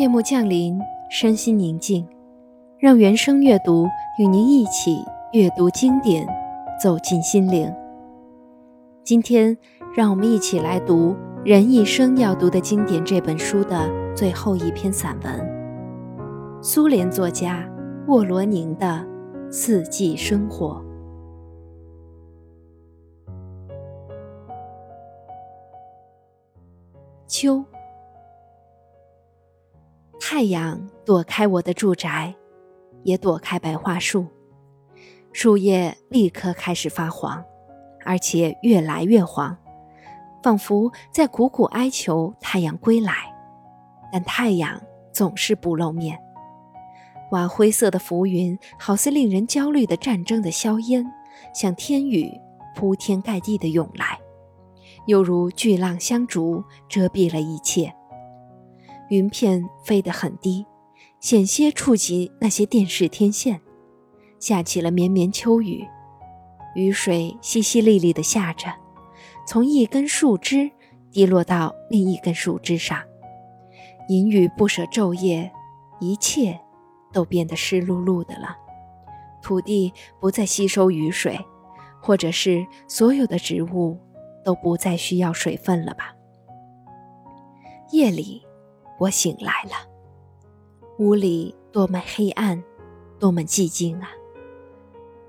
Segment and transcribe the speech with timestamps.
[0.00, 2.08] 夜幕降临，身心宁静，
[2.78, 3.86] 让原声阅读
[4.18, 5.04] 与您一起
[5.34, 6.26] 阅读经典，
[6.82, 7.70] 走进心灵。
[9.04, 9.54] 今天，
[9.94, 11.10] 让我们一起来读
[11.44, 15.38] 《人一生要读的经典》这本书的最后一篇散文——
[16.64, 17.68] 苏联作家
[18.08, 19.06] 沃罗宁的
[19.52, 20.82] 《四季生活》。
[27.28, 27.62] 秋。
[30.40, 32.34] 太阳躲开我的住宅，
[33.02, 34.24] 也躲开白桦树，
[35.34, 37.44] 树叶立刻开始发黄，
[38.06, 39.54] 而且越来越黄，
[40.42, 43.12] 仿佛在苦苦哀求太阳归来。
[44.10, 44.80] 但太阳
[45.12, 46.18] 总是不露面。
[47.32, 51.04] 瓦灰色的浮云，好似令人焦虑的战争的硝烟，
[51.54, 52.32] 像天雨
[52.74, 54.18] 铺天盖地的涌来，
[55.06, 57.94] 犹如巨浪相逐，遮蔽了一切。
[59.10, 60.64] 云片飞得很低，
[61.18, 63.60] 险些触及那些电视天线。
[64.38, 65.84] 下起了绵绵秋雨，
[66.76, 68.72] 雨水淅淅沥沥地下着，
[69.46, 70.70] 从一根树枝
[71.10, 73.02] 滴落到另一根树枝上。
[74.08, 75.50] 银雨不舍昼夜，
[75.98, 76.58] 一切
[77.12, 78.56] 都变得湿漉漉的了。
[79.42, 81.36] 土地不再吸收雨水，
[82.00, 83.98] 或者是所有的植物
[84.44, 86.14] 都不再需要水分了吧？
[87.90, 88.46] 夜里。
[89.00, 89.88] 我醒来了，
[90.98, 92.62] 屋里多么黑暗，
[93.18, 94.10] 多么寂静啊！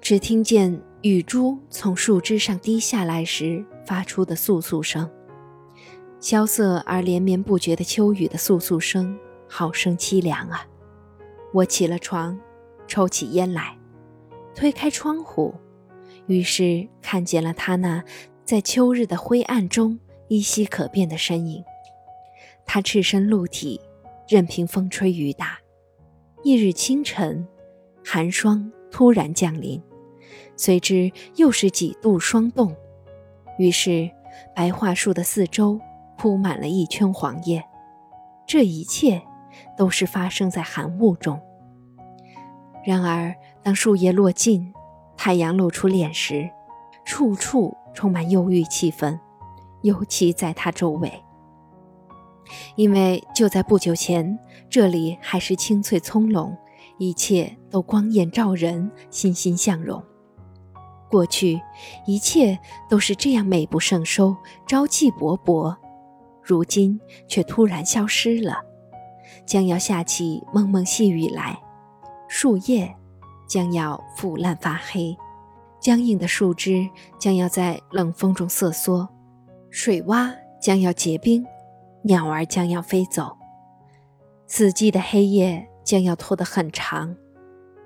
[0.00, 5.08] 只听见雨珠从树枝上滴下来时发出的簌簌声，
[6.18, 9.16] 萧瑟而连绵不绝的秋雨的簌簌声，
[9.48, 10.66] 好生凄凉啊！
[11.52, 12.36] 我起了床，
[12.88, 13.78] 抽起烟来，
[14.56, 15.54] 推开窗户，
[16.26, 18.02] 于是看见了他那
[18.44, 21.62] 在秋日的灰暗中依稀可辨的身影。
[22.64, 23.80] 他赤身露体，
[24.28, 25.58] 任凭风吹雨打。
[26.44, 27.46] 翌日清晨，
[28.04, 29.82] 寒霜突然降临，
[30.56, 32.74] 随之又是几度霜冻。
[33.58, 34.10] 于是，
[34.54, 35.78] 白桦树的四周
[36.16, 37.62] 铺满了一圈黄叶。
[38.46, 39.22] 这一切
[39.76, 41.40] 都是发生在寒雾中。
[42.84, 44.72] 然而，当树叶落尽，
[45.16, 46.50] 太阳露出脸时，
[47.04, 49.18] 处处充满忧郁气氛，
[49.82, 51.12] 尤其在它周围。
[52.76, 56.56] 因为就在不久前，这里还是青翠葱茏，
[56.98, 60.02] 一切都光艳照人，欣欣向荣。
[61.10, 61.60] 过去，
[62.06, 62.58] 一切
[62.88, 64.34] 都是这样美不胜收，
[64.66, 65.76] 朝气勃勃，
[66.42, 66.98] 如今
[67.28, 68.62] 却突然消失了。
[69.44, 71.60] 将要下起蒙蒙细雨来，
[72.28, 72.94] 树叶
[73.46, 75.16] 将要腐烂发黑，
[75.80, 76.88] 僵硬的树枝
[77.18, 79.08] 将要在冷风中瑟缩，
[79.70, 81.44] 水洼将要结冰。
[82.04, 83.36] 鸟儿将要飞走，
[84.46, 87.16] 四季的黑夜将要拖得很长，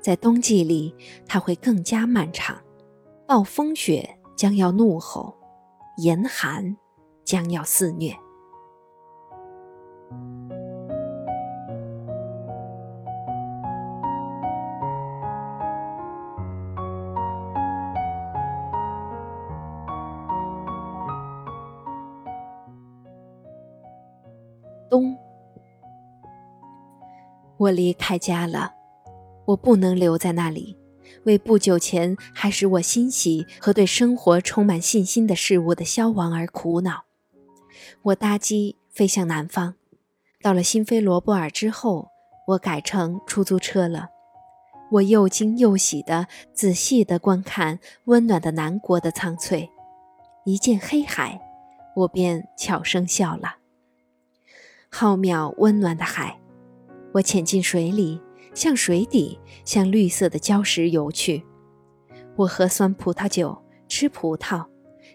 [0.00, 0.94] 在冬季里
[1.26, 2.56] 它会更加漫长。
[3.26, 5.34] 暴风雪将要怒吼，
[5.98, 6.76] 严寒
[7.24, 8.16] 将要肆虐。
[24.96, 25.14] 冬，
[27.58, 28.72] 我离开家了，
[29.44, 30.74] 我不能留在那里，
[31.24, 37.04] 为不久前还使我欣喜和对生活充满信心的事物的消亡而苦恼。
[38.04, 39.74] 我搭机飞向南方，
[40.40, 42.08] 到了新飞罗布尔之后，
[42.48, 44.08] 我改乘出租车了。
[44.92, 49.68] 我又惊又喜地仔细地观看温暖的南国的苍翠，
[50.46, 51.38] 一见黑海，
[51.96, 53.56] 我便悄声笑了。
[54.98, 56.40] 浩渺温暖的海，
[57.12, 58.18] 我潜进水里，
[58.54, 61.44] 向水底，向绿色的礁石游去。
[62.34, 64.64] 我喝酸葡萄酒，吃葡萄，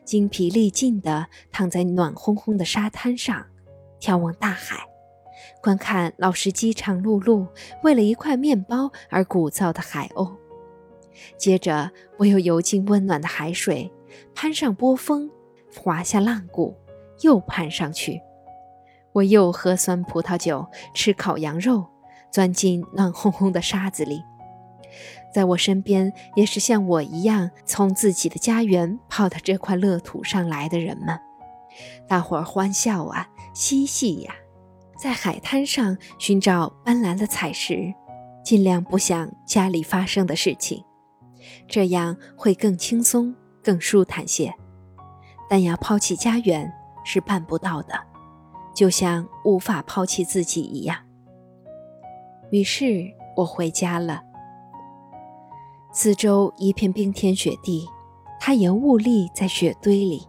[0.06, 3.44] 精疲力尽地躺在暖烘烘的沙滩上，
[4.00, 4.86] 眺望大海，
[5.64, 7.48] 观看老司机长碌碌
[7.82, 10.32] 为了一块面包而鼓噪的海鸥。
[11.40, 11.90] 接着，
[12.20, 13.92] 我又游进温暖的海水，
[14.36, 15.28] 攀上波峰，
[15.76, 16.78] 滑下浪谷，
[17.22, 18.22] 又攀上去。
[19.14, 21.86] 我又喝酸葡萄酒，吃烤羊肉，
[22.32, 24.24] 钻进暖烘烘的沙子里。
[25.34, 31.18] 在我身边，也是像我一样从自己的家园跑到这块乐土上来的人们。
[32.08, 34.34] 大伙儿欢笑啊，嬉戏呀，
[34.98, 37.94] 在海滩上寻找斑斓的彩石，
[38.44, 40.84] 尽量不想家里发生的事情，
[41.68, 44.54] 这样会更轻松、更舒坦些。
[45.50, 46.70] 但要抛弃家园
[47.06, 48.11] 是办不到的。
[48.74, 50.98] 就像无法抛弃自己一样，
[52.52, 54.24] 于是我回家了。
[55.94, 57.86] 四周一片冰天雪地，
[58.40, 60.28] 他也兀立在雪堆里。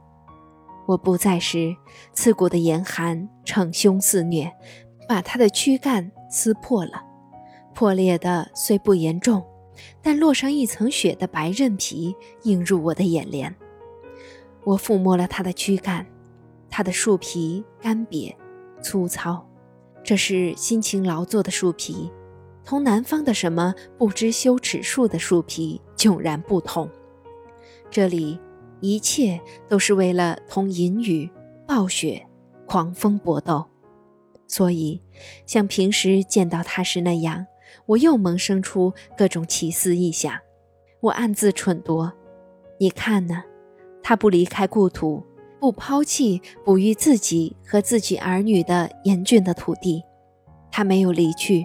[0.87, 1.75] 我不在时，
[2.13, 4.53] 刺骨的严寒逞凶肆虐，
[5.09, 7.03] 把他的躯干撕破了。
[7.75, 9.43] 破裂的虽不严重，
[10.03, 13.55] 但落上一层雪的白韧皮映入我的眼帘。
[14.65, 16.05] 我抚摸了他的躯干，
[16.73, 18.35] 它的树皮干瘪、
[18.83, 19.47] 粗糙，
[20.03, 22.11] 这是辛勤劳作的树皮。
[22.65, 26.89] 同南方的什么不知羞耻树的树皮迥然不同，
[27.91, 28.41] 这里
[28.81, 29.39] 一切
[29.69, 31.31] 都是为了同淫雨、
[31.67, 32.27] 暴雪、
[32.65, 33.67] 狂风搏斗，
[34.47, 35.03] 所以
[35.45, 37.45] 像平时见到他时那样，
[37.85, 40.39] 我又萌生出各种奇思异想。
[41.01, 42.13] 我暗自蠢夺：
[42.79, 43.43] 你看呢？
[44.05, 45.25] 他不离开故土，
[45.63, 50.03] 不抛弃哺育自己和自己儿女的严峻的土地，
[50.73, 51.65] 他没有离去。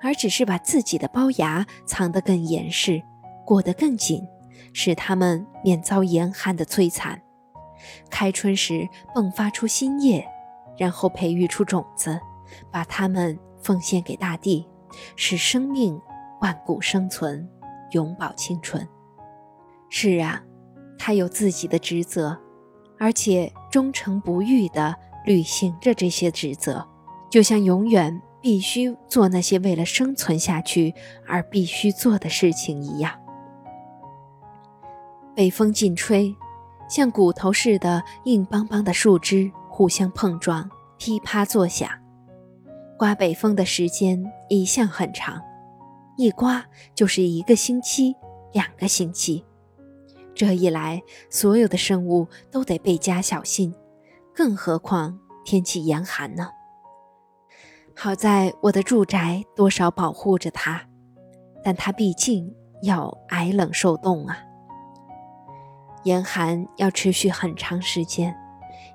[0.00, 3.02] 而只是把自己的包牙藏得更严实，
[3.44, 4.26] 裹得更紧，
[4.72, 7.20] 使它们免遭严寒的摧残。
[8.08, 10.26] 开春时迸发出新叶，
[10.78, 12.18] 然后培育出种子，
[12.72, 14.66] 把它们奉献给大地，
[15.14, 16.00] 使生命
[16.40, 17.46] 万古生存，
[17.90, 18.88] 永葆青春。
[19.90, 20.42] 是啊，
[20.98, 22.40] 他有自己的职责，
[22.98, 24.94] 而且忠诚不渝地
[25.24, 26.86] 履行着这些职责，
[27.30, 28.22] 就像永远。
[28.38, 30.94] 必须做那些为了生存下去
[31.26, 33.12] 而必须做的事情一样。
[35.34, 36.32] 北风劲吹，
[36.88, 41.90] 像骨头似的硬邦邦的树枝互相碰撞，噼啪作响。
[42.96, 45.42] 刮北风的时间一向很长，
[46.16, 46.64] 一刮
[46.94, 48.14] 就是一个星期、
[48.52, 49.44] 两个星期。
[50.36, 53.74] 这一来，所有的生物都得倍加小心，
[54.34, 56.50] 更何况天气严寒呢？
[57.96, 60.82] 好在我的住宅多少保护着它，
[61.64, 64.36] 但它毕竟要挨冷受冻啊。
[66.04, 68.36] 严寒要持续很长时间，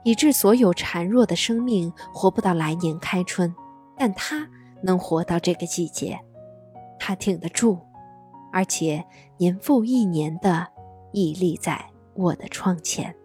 [0.04, 3.52] 以致所有孱弱的生命活不到来年开春，
[3.98, 4.48] 但它
[4.84, 6.20] 能活到这个季节，
[7.00, 7.80] 它挺得住，
[8.54, 9.04] 而且
[9.38, 10.68] 年复一年的
[11.12, 13.16] 屹立在我的窗前。